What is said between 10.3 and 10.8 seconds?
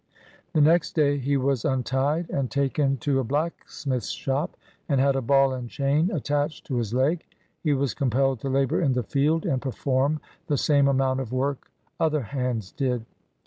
the